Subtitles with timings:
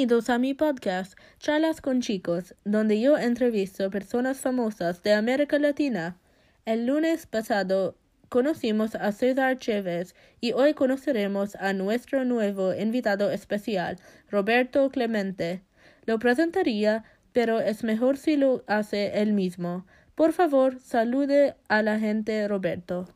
[0.00, 6.16] Bienvenidos a mi podcast, Charlas con Chicos, donde yo entrevisto personas famosas de América Latina.
[6.64, 7.98] El lunes pasado
[8.30, 13.98] conocimos a César Chévez y hoy conoceremos a nuestro nuevo invitado especial,
[14.30, 15.60] Roberto Clemente.
[16.06, 17.04] Lo presentaría,
[17.34, 19.84] pero es mejor si lo hace él mismo.
[20.14, 23.06] Por favor, salude a la gente, Roberto.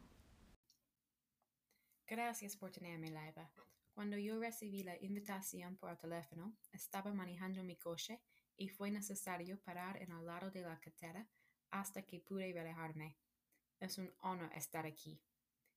[2.07, 3.49] Gracias por tenerme, Laiba.
[3.95, 8.21] Cuando yo recibí la invitación por teléfono, estaba manejando mi coche
[8.57, 11.29] y fue necesario parar en el lado de la carretera
[11.71, 13.17] hasta que pude relajarme.
[13.79, 15.23] Es un honor estar aquí.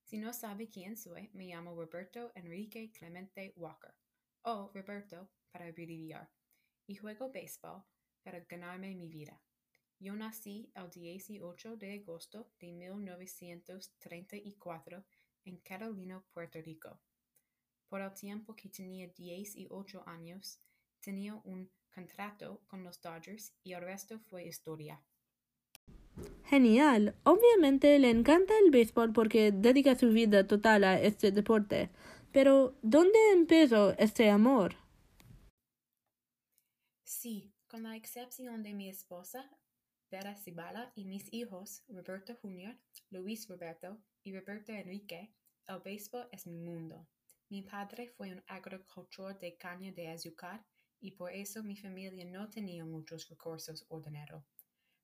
[0.01, 3.93] Si no sabe quién soy, me llamo Roberto Enrique Clemente Walker,
[4.41, 6.31] o Roberto para abreviar,
[6.87, 7.83] y juego béisbol
[8.23, 9.39] para ganarme mi vida.
[9.99, 15.05] Yo nací el 18 de agosto de 1934
[15.45, 16.99] en Carolina, Puerto Rico.
[17.89, 20.59] Por el tiempo que tenía 18 años,
[20.99, 25.01] tenía un contrato con los Dodgers y el resto fue historia.
[26.45, 27.15] Genial.
[27.23, 31.89] Obviamente le encanta el béisbol porque dedica su vida total a este deporte.
[32.31, 34.75] Pero, ¿dónde empezó este amor?
[37.03, 39.49] Sí, con la excepción de mi esposa,
[40.11, 42.77] Vera Cibala, y mis hijos, Roberto Jr.,
[43.11, 45.33] Luis Roberto y Roberto Enrique,
[45.67, 47.07] el béisbol es mi mundo.
[47.49, 50.65] Mi padre fue un agricultor de caña de azúcar
[50.99, 54.45] y por eso mi familia no tenía muchos recursos o dinero.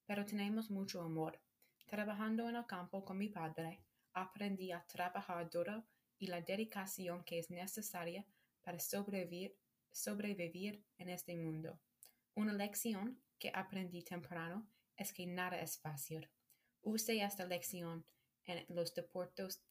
[0.05, 1.39] Pero tenemos mucho amor.
[1.85, 5.85] Trabajando en el campo con mi padre, aprendí a trabajar duro
[6.19, 8.25] y la dedicación que es necesaria
[8.61, 9.55] para sobrevivir,
[10.97, 11.79] en este mundo.
[12.35, 16.29] Una lección que aprendí temprano es que nada es fácil.
[16.81, 18.05] Use esta lección
[18.45, 19.63] en los deportes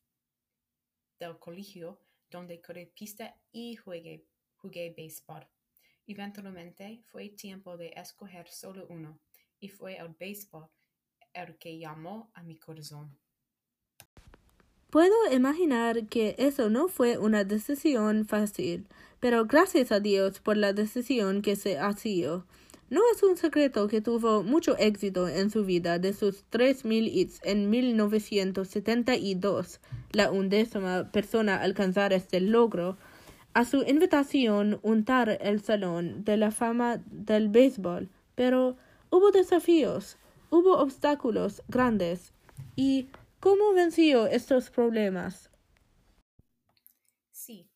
[1.18, 2.00] del colegio
[2.32, 4.24] donde corrí pista y jugué,
[4.56, 5.46] jugué béisbol.
[6.06, 9.20] Eventualmente fue tiempo de escoger solo uno,
[9.60, 10.68] y fue el béisbol
[11.32, 13.16] el que llamó a mi corazón.
[14.90, 18.86] Puedo imaginar que eso no fue una decisión fácil,
[19.20, 21.94] pero gracias a Dios por la decisión que se ha.
[22.92, 27.40] No es un secreto que tuvo mucho éxito en su vida de sus 3.000 hits
[27.42, 29.80] en 1972,
[30.10, 32.98] la undécima persona a alcanzar este logro.
[33.54, 38.76] A su invitación untar el Salón de la Fama del Béisbol, pero
[39.08, 40.18] hubo desafíos,
[40.50, 42.34] hubo obstáculos grandes.
[42.76, 43.08] ¿Y
[43.40, 45.50] cómo venció estos problemas?
[47.30, 47.70] Sí,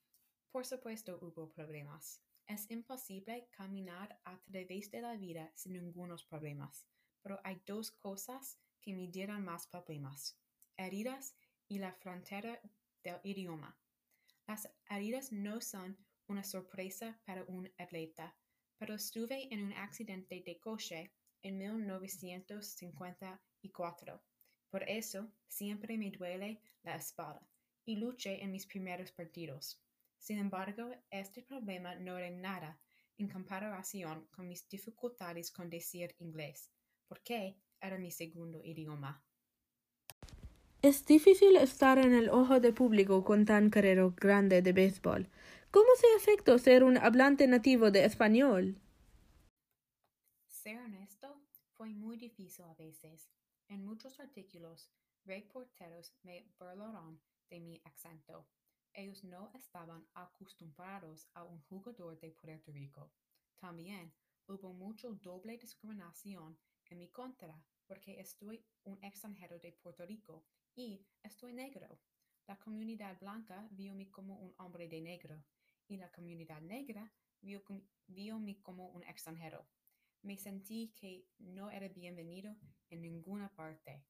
[0.52, 2.25] por supuesto hubo problemas.
[2.46, 6.86] Es imposible caminar a través de la vida sin ningunos problemas,
[7.20, 10.38] pero hay dos cosas que me dieron más problemas,
[10.76, 11.34] heridas
[11.66, 12.60] y la frontera
[13.02, 13.76] del idioma.
[14.46, 15.98] Las heridas no son
[16.28, 18.36] una sorpresa para un atleta,
[18.78, 24.22] pero estuve en un accidente de coche en 1954.
[24.70, 27.44] Por eso siempre me duele la espalda
[27.84, 29.82] y luché en mis primeros partidos.
[30.18, 32.80] Sin embargo, este problema no era nada
[33.18, 36.70] en comparación con mis dificultades con decir inglés,
[37.06, 39.22] porque era mi segundo idioma.
[40.82, 45.28] Es difícil estar en el ojo de público con tan carrera grande de béisbol.
[45.70, 48.80] ¿Cómo se afectó ser un hablante nativo de español?
[50.46, 51.40] Ser honesto,
[51.72, 53.28] fue muy difícil a veces.
[53.68, 54.90] En muchos artículos,
[55.24, 58.46] reporteros me burlaron de mi acento
[58.96, 63.12] ellos no estaban acostumbrados a un jugador de Puerto Rico.
[63.58, 64.12] También
[64.46, 66.58] hubo mucha doble discriminación
[66.88, 72.00] en mi contra porque estoy un extranjero de Puerto Rico y estoy negro.
[72.46, 75.44] La comunidad blanca vio mí como un hombre de negro
[75.88, 77.62] y la comunidad negra vio,
[78.06, 79.68] vio mí como un extranjero.
[80.22, 82.56] Me sentí que no era bienvenido
[82.88, 84.06] en ninguna parte.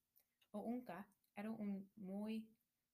[0.52, 2.48] Ounka era un muy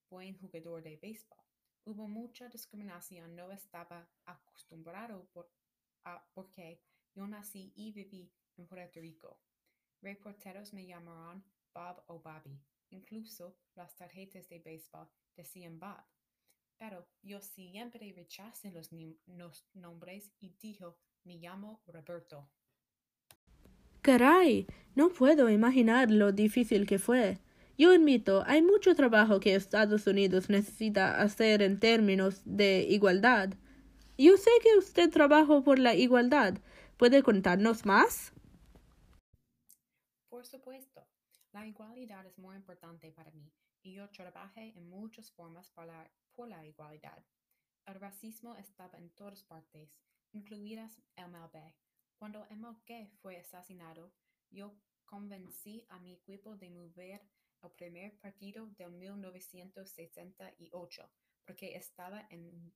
[0.08, 1.51] buen jugador de béisbol
[1.84, 5.50] hubo mucha discriminación, no estaba acostumbrado por,
[6.04, 6.80] a, porque
[7.14, 9.38] yo nací y viví en Puerto Rico.
[10.00, 11.44] Reporteros me llamaron
[11.74, 12.60] Bob o Bobby.
[12.90, 16.04] Incluso las tarjetas de béisbol decían Bob.
[16.78, 18.90] Pero yo siempre rechacé los,
[19.26, 22.50] los nombres y dijo, me llamo Roberto.
[24.02, 27.38] Caray, no puedo imaginar lo difícil que fue.
[27.82, 33.54] Yo admito, hay mucho trabajo que Estados Unidos necesita hacer en términos de igualdad.
[34.16, 36.58] Yo sé que usted trabajó por la igualdad.
[36.96, 38.32] ¿Puede contarnos más?
[40.28, 41.04] Por supuesto.
[41.50, 43.52] La igualdad es muy importante para mí
[43.82, 47.18] y yo trabajé en muchas formas por la, por la igualdad.
[47.84, 49.98] El racismo estaba en todas partes
[50.30, 51.74] incluidas MLB.
[52.16, 54.12] Cuando MLK fue asesinado,
[54.52, 54.72] yo
[55.04, 57.20] convencí a mi equipo de mover
[57.62, 61.10] el primer partido del 1968
[61.44, 62.72] porque estaba en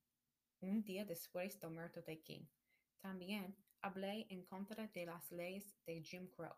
[0.61, 2.45] un día después del muerto de King.
[2.99, 6.55] También hablé en contra de las leyes de Jim Crow.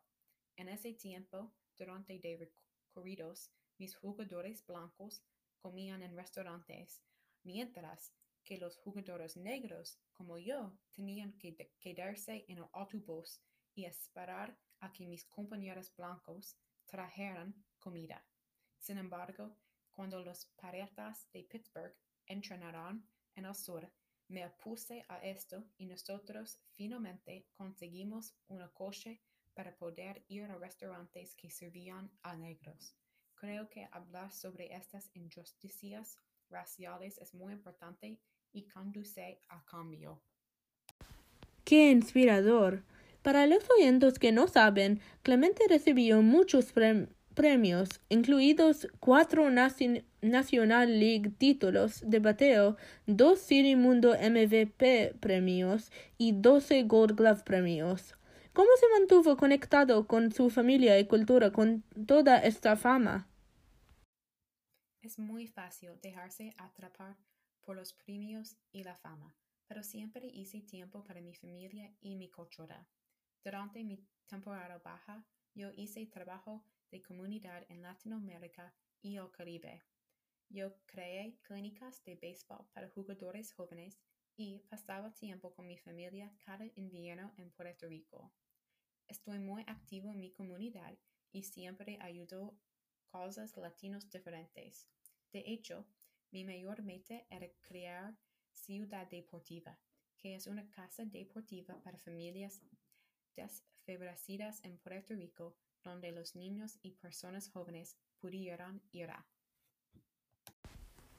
[0.56, 2.52] En ese tiempo, durante de
[2.92, 5.24] recorridos, mis jugadores blancos
[5.60, 7.02] comían en restaurantes,
[7.44, 13.42] mientras que los jugadores negros, como yo, tenían que quedarse en el autobús
[13.76, 18.24] y esperar a que mis compañeros blancos trajeran comida.
[18.78, 19.56] Sin embargo,
[19.92, 21.96] cuando los Piratas de Pittsburgh
[22.26, 23.06] entrenaron
[23.36, 23.92] en el sur,
[24.28, 29.22] me opuse a esto y nosotros finalmente conseguimos una coche
[29.54, 32.96] para poder ir a restaurantes que servían a negros.
[33.36, 36.18] Creo que hablar sobre estas injusticias
[36.50, 38.20] raciales es muy importante
[38.52, 40.22] y conduce a cambio.
[41.64, 42.84] ¡Qué inspirador!
[43.22, 47.10] Para los oyentes que no saben, Clemente recibió muchos premios,
[48.10, 52.76] incluidos cuatro National League títulos de bateo,
[53.08, 58.16] dos Serie Mundo MVP premios y doce Gold Glove premios.
[58.54, 63.28] ¿Cómo se mantuvo conectado con su familia y cultura con toda esta fama?
[65.02, 67.16] Es muy fácil dejarse atrapar
[67.62, 69.34] por los premios y la fama,
[69.68, 72.86] pero siempre hice tiempo para mi familia y mi cultura.
[73.46, 73.98] Durante mi
[74.28, 75.24] temporada baja,
[75.56, 79.84] yo hice trabajo de comunidad en Latinoamérica y el Caribe.
[80.50, 84.00] Yo creé clínicas de béisbol para jugadores jóvenes
[84.36, 88.32] y pasaba tiempo con mi familia cada invierno en Puerto Rico.
[89.08, 90.98] Estoy muy activo en mi comunidad
[91.32, 92.58] y siempre ayudo
[93.12, 94.88] causas latinos diferentes.
[95.32, 95.86] De hecho,
[96.32, 98.18] mi mayor meta era crear
[98.54, 99.80] Ciudad Deportiva,
[100.18, 102.62] que es una casa deportiva para familias
[103.36, 107.98] desfavorecidas en Puerto Rico donde los niños y personas jóvenes
[108.92, 109.26] ir a.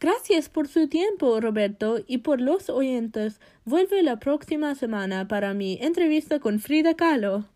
[0.00, 3.38] Gracias por su tiempo, Roberto, y por los oyentes.
[3.66, 7.46] Vuelve la próxima semana para mi entrevista con Frida Kahlo.